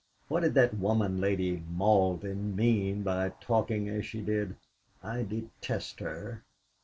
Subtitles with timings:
[0.29, 4.55] What did that woman, Lady Malden, mean by talking as she did?
[5.03, 6.41] I detest her!"